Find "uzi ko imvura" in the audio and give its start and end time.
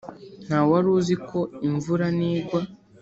0.97-2.05